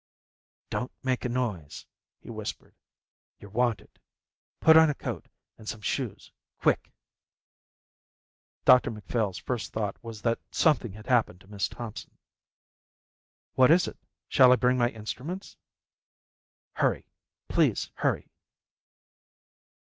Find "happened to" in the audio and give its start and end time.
11.05-11.47